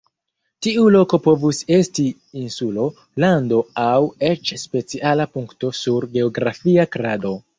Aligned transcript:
Tiu 0.67 0.85
loko 0.93 1.17
povus 1.25 1.59
esti 1.77 2.05
insulo, 2.45 2.85
lando 3.25 3.61
aŭ 3.83 3.91
eĉ 4.31 4.53
speciala 4.63 5.31
punkto 5.37 5.73
sur 5.83 6.09
geografia 6.19 6.87
krado. 6.97 7.37